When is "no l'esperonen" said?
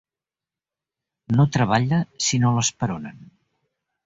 2.45-3.23